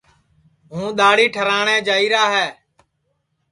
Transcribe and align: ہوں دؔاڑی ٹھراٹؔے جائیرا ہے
ہوں 0.71 0.87
دؔاڑی 0.97 1.25
ٹھراٹؔے 1.33 1.75
جائیرا 1.87 2.23
ہے 2.35 2.47